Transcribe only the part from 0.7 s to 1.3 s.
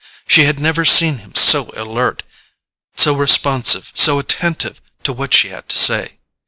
seen